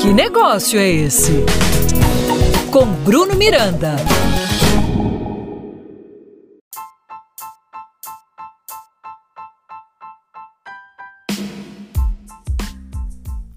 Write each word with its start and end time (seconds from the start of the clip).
Que 0.00 0.12
negócio 0.12 0.78
é 0.78 0.88
esse? 0.88 1.32
Com 2.70 2.86
Bruno 3.04 3.34
Miranda. 3.34 3.96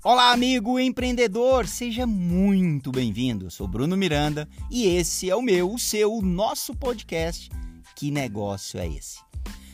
Olá, 0.04 0.32
amigo 0.32 0.80
empreendedor, 0.80 1.68
seja 1.68 2.06
muito 2.06 2.92
bem-vindo. 2.92 3.50
Sou 3.50 3.68
Bruno 3.68 3.98
Miranda 3.98 4.48
e 4.70 4.86
esse 4.86 5.30
é 5.30 5.36
o 5.36 5.42
meu, 5.42 5.74
o 5.74 5.80
seu, 5.80 6.14
o 6.14 6.22
nosso 6.22 6.76
podcast. 6.76 7.50
Que 7.96 8.12
negócio 8.12 8.80
é 8.80 8.88
esse? 8.88 9.20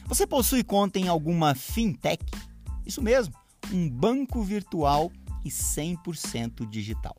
Você 0.08 0.26
possui 0.26 0.64
conta 0.64 1.00
em 1.00 1.08
alguma 1.08 1.54
fintech? 1.54 2.24
Isso 2.86 3.02
mesmo, 3.02 3.34
um 3.74 3.90
banco 3.90 4.42
virtual 4.42 5.12
e 5.44 5.50
100% 5.50 6.68
digital. 6.70 7.16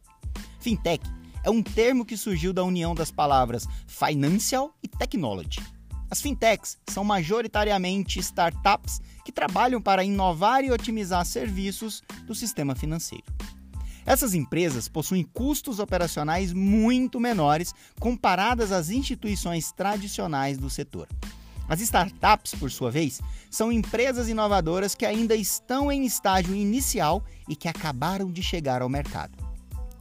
Fintech 0.60 1.04
é 1.44 1.50
um 1.50 1.62
termo 1.62 2.04
que 2.04 2.16
surgiu 2.16 2.52
da 2.52 2.64
união 2.64 2.94
das 2.94 3.10
palavras 3.10 3.66
financial 3.86 4.74
e 4.82 4.88
technology. 4.88 5.60
As 6.10 6.20
fintechs 6.20 6.78
são 6.88 7.02
majoritariamente 7.02 8.18
startups 8.18 9.00
que 9.24 9.32
trabalham 9.32 9.80
para 9.80 10.04
inovar 10.04 10.62
e 10.62 10.70
otimizar 10.70 11.24
serviços 11.24 12.02
do 12.26 12.34
sistema 12.34 12.74
financeiro. 12.74 13.24
Essas 14.04 14.34
empresas 14.34 14.88
possuem 14.88 15.22
custos 15.22 15.78
operacionais 15.78 16.52
muito 16.52 17.20
menores 17.20 17.74
comparadas 17.98 18.72
às 18.72 18.90
instituições 18.90 19.72
tradicionais 19.72 20.58
do 20.58 20.68
setor. 20.68 21.08
As 21.68 21.80
startups, 21.80 22.54
por 22.54 22.70
sua 22.70 22.90
vez, 22.90 23.20
são 23.50 23.72
empresas 23.72 24.28
inovadoras 24.28 24.94
que 24.94 25.06
ainda 25.06 25.34
estão 25.34 25.90
em 25.90 26.04
estágio 26.04 26.54
inicial 26.54 27.24
e 27.48 27.56
que 27.56 27.68
acabaram 27.68 28.30
de 28.30 28.42
chegar 28.42 28.82
ao 28.82 28.88
mercado. 28.88 29.36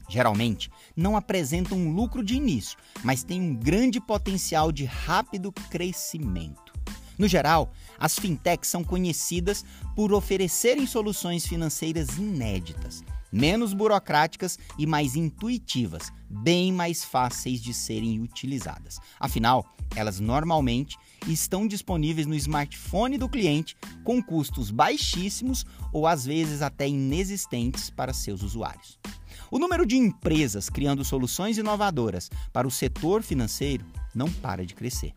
Geralmente, 0.10 0.70
não 0.96 1.16
apresentam 1.16 1.78
um 1.78 1.94
lucro 1.94 2.22
de 2.22 2.36
início, 2.36 2.78
mas 3.02 3.24
têm 3.24 3.42
um 3.42 3.56
grande 3.56 4.00
potencial 4.02 4.70
de 4.70 4.84
rápido 4.84 5.54
crescimento. 5.70 6.74
No 7.18 7.28
geral, 7.28 7.72
as 7.98 8.18
fintechs 8.18 8.68
são 8.68 8.84
conhecidas 8.84 9.64
por 9.96 10.12
oferecerem 10.12 10.86
soluções 10.86 11.46
financeiras 11.46 12.18
inéditas, 12.18 13.04
menos 13.32 13.74
burocráticas 13.74 14.60
e 14.78 14.86
mais 14.86 15.16
intuitivas, 15.16 16.12
bem 16.30 16.74
mais 16.74 17.04
fáceis 17.04 17.62
de 17.62 17.74
serem 17.74 18.20
utilizadas. 18.20 19.00
Afinal, 19.20 19.66
elas 19.96 20.20
normalmente 20.20 20.98
estão 21.28 21.68
disponíveis 21.68 22.28
no 22.28 22.36
smartphone 22.36 23.18
do 23.18 23.30
cliente 23.30 23.76
com 24.04 24.22
custos 24.22 24.72
baixíssimos 24.72 25.66
ou 25.94 26.08
às 26.08 26.26
vezes 26.26 26.62
até 26.62 26.88
inexistentes 26.88 27.90
para 27.90 28.14
seus 28.14 28.42
usuários. 28.42 29.00
O 29.50 29.60
número 29.60 29.86
de 29.86 29.98
empresas 29.98 30.70
criando 30.70 31.04
soluções 31.04 31.58
inovadoras 31.58 32.30
para 32.52 32.68
o 32.68 32.72
setor 32.72 33.22
financeiro 33.22 33.86
não 34.16 34.32
para 34.32 34.66
de 34.66 34.74
crescer. 34.74 35.14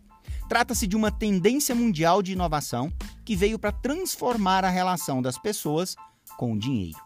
Trata-se 0.48 0.86
de 0.86 0.96
uma 0.96 1.10
tendência 1.10 1.74
mundial 1.74 2.22
de 2.22 2.32
inovação 2.32 2.92
que 3.24 3.34
veio 3.34 3.58
para 3.58 3.72
transformar 3.72 4.64
a 4.64 4.70
relação 4.70 5.22
das 5.22 5.38
pessoas 5.38 5.96
com 6.36 6.52
o 6.52 6.58
dinheiro. 6.58 6.98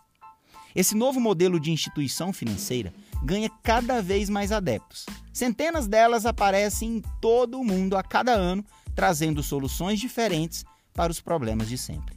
Esse 0.74 0.94
novo 0.94 1.20
modelo 1.20 1.58
de 1.58 1.70
instituição 1.70 2.32
financeira 2.32 2.92
ganha 3.22 3.50
cada 3.62 4.02
vez 4.02 4.28
mais 4.28 4.52
adeptos. 4.52 5.06
Centenas 5.32 5.86
delas 5.86 6.26
aparecem 6.26 6.96
em 6.96 7.02
todo 7.20 7.60
o 7.60 7.64
mundo 7.64 7.96
a 7.96 8.02
cada 8.02 8.32
ano, 8.32 8.64
trazendo 8.98 9.44
soluções 9.44 10.00
diferentes 10.00 10.64
para 10.92 11.12
os 11.12 11.20
problemas 11.20 11.68
de 11.68 11.78
sempre. 11.78 12.16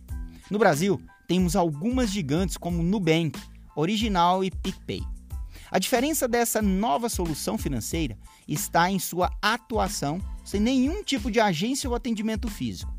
No 0.49 0.57
Brasil, 0.57 0.99
temos 1.27 1.55
algumas 1.55 2.09
gigantes 2.09 2.57
como 2.57 2.81
Nubank, 2.81 3.39
Original 3.75 4.43
e 4.43 4.49
PicPay. 4.49 5.03
A 5.69 5.77
diferença 5.77 6.27
dessa 6.27 6.59
nova 6.59 7.07
solução 7.07 7.55
financeira 7.55 8.17
está 8.47 8.89
em 8.89 8.97
sua 8.97 9.29
atuação 9.39 10.19
sem 10.43 10.59
nenhum 10.59 11.03
tipo 11.03 11.29
de 11.29 11.39
agência 11.39 11.87
ou 11.87 11.95
atendimento 11.95 12.47
físico. 12.47 12.91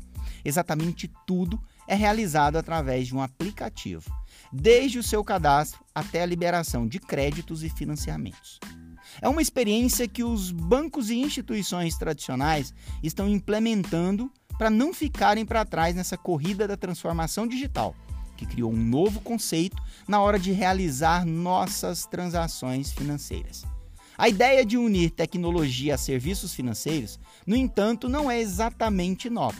Exatamente 0.45 1.11
tudo 1.27 1.61
é 1.85 1.93
realizado 1.93 2.55
através 2.55 3.07
de 3.07 3.13
um 3.13 3.21
aplicativo, 3.21 4.09
desde 4.49 4.97
o 4.97 5.03
seu 5.03 5.21
cadastro 5.25 5.83
até 5.93 6.23
a 6.23 6.25
liberação 6.25 6.87
de 6.87 6.99
créditos 6.99 7.63
e 7.63 7.69
financiamentos. 7.69 8.61
É 9.21 9.27
uma 9.27 9.41
experiência 9.41 10.07
que 10.07 10.23
os 10.23 10.51
bancos 10.51 11.09
e 11.09 11.15
instituições 11.15 11.97
tradicionais 11.97 12.73
estão 13.01 13.27
implementando 13.27 14.31
para 14.57 14.69
não 14.69 14.93
ficarem 14.93 15.45
para 15.45 15.65
trás 15.65 15.95
nessa 15.95 16.17
corrida 16.17 16.67
da 16.67 16.77
transformação 16.77 17.47
digital, 17.47 17.95
que 18.37 18.45
criou 18.45 18.71
um 18.71 18.77
novo 18.77 19.19
conceito 19.21 19.81
na 20.07 20.21
hora 20.21 20.39
de 20.39 20.51
realizar 20.51 21.25
nossas 21.25 22.05
transações 22.05 22.91
financeiras. 22.91 23.63
A 24.17 24.29
ideia 24.29 24.63
de 24.63 24.77
unir 24.77 25.09
tecnologia 25.09 25.95
a 25.95 25.97
serviços 25.97 26.53
financeiros, 26.53 27.19
no 27.47 27.55
entanto, 27.55 28.07
não 28.07 28.29
é 28.29 28.39
exatamente 28.39 29.29
nova. 29.29 29.59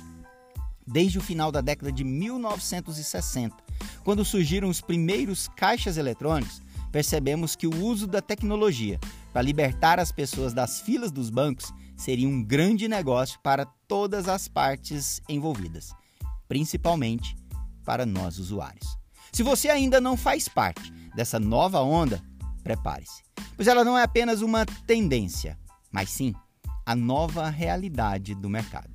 Desde 0.86 1.18
o 1.18 1.22
final 1.22 1.52
da 1.52 1.60
década 1.60 1.92
de 1.92 2.04
1960, 2.04 3.56
quando 4.04 4.24
surgiram 4.24 4.70
os 4.70 4.80
primeiros 4.80 5.48
caixas 5.48 5.98
eletrônicos, 5.98 6.62
percebemos 6.94 7.56
que 7.56 7.66
o 7.66 7.84
uso 7.84 8.06
da 8.06 8.22
tecnologia 8.22 9.00
para 9.34 9.42
libertar 9.42 10.00
as 10.00 10.12
pessoas 10.12 10.54
das 10.54 10.80
filas 10.80 11.12
dos 11.12 11.32
bancos 11.32 11.74
seria 11.98 12.30
um 12.30 12.44
grande 12.44 12.88
negócio 12.88 13.40
para 13.42 13.66
todas 13.88 14.30
as 14.30 14.48
partes 14.48 15.20
envolvidas, 15.28 15.92
principalmente 16.48 17.36
para 17.84 18.06
nós 18.06 18.38
usuários. 18.38 18.96
Se 19.32 19.42
você 19.42 19.70
ainda 19.70 20.00
não 20.00 20.16
faz 20.16 20.48
parte 20.48 20.94
dessa 21.16 21.40
nova 21.40 21.82
onda, 21.82 22.22
prepare-se, 22.64 23.24
pois 23.56 23.68
ela 23.68 23.84
não 23.84 23.98
é 23.98 24.04
apenas 24.04 24.44
uma 24.44 24.64
tendência, 24.86 25.58
mas 25.92 26.12
sim 26.12 26.32
a 26.86 26.96
nova 26.96 27.50
realidade 27.50 28.36
do 28.36 28.48
mercado. 28.48 28.94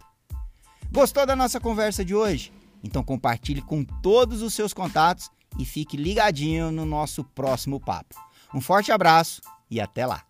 Gostou 0.93 1.27
da 1.27 1.35
nossa 1.35 1.59
conversa 1.59 2.05
de 2.05 2.15
hoje? 2.15 2.53
Então 2.81 3.03
compartilhe 3.03 3.61
com 3.61 3.83
todos 3.83 4.41
os 4.41 4.55
seus 4.55 4.73
contatos 4.73 5.29
e 5.59 5.65
fique 5.65 5.97
ligadinho 5.97 6.71
no 6.71 6.85
nosso 6.85 7.23
próximo 7.23 7.79
papo. 7.79 8.17
Um 8.53 8.61
forte 8.61 8.91
abraço 8.91 9.41
e 9.71 9.81
até 9.81 10.07
lá! 10.07 10.23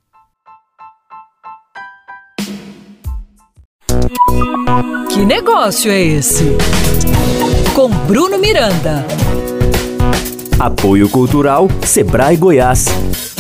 Que 5.11 5.25
negócio 5.25 5.91
é 5.91 6.01
esse? 6.01 6.45
Com 7.75 7.89
Bruno 8.07 8.39
Miranda. 8.39 9.05
Apoio 10.59 11.09
Cultural 11.09 11.69
Sebrae 11.85 12.37
Goiás. 12.37 13.38